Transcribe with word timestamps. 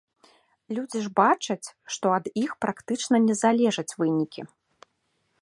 Людзі 0.77 0.99
ж 1.07 1.11
бачаць, 1.19 1.67
што 1.97 2.05
ад 2.17 2.25
іх 2.45 2.57
практычна 2.67 3.15
не 3.27 3.35
залежаць 3.45 3.91
вынікі. 4.03 4.41